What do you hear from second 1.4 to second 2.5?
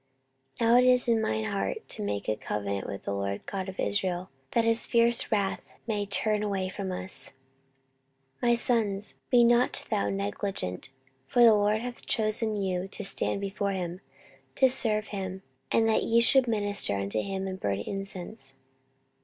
heart to make a